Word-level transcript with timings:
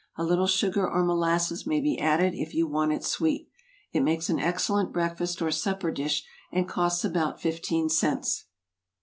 A 0.15 0.23
little 0.23 0.47
sugar 0.47 0.89
or 0.89 1.03
molasses 1.05 1.67
may 1.67 1.79
be 1.79 1.99
added 1.99 2.33
if 2.33 2.55
you 2.55 2.65
want 2.65 2.91
it 2.91 3.03
sweet. 3.03 3.47
It 3.91 4.01
makes 4.01 4.29
an 4.31 4.39
excellent 4.39 4.91
breakfast 4.91 5.43
or 5.43 5.51
supper 5.51 5.91
dish, 5.91 6.25
and 6.51 6.67
costs 6.67 7.05
about 7.05 7.39
fifteen 7.39 7.87
cents. 7.87 8.45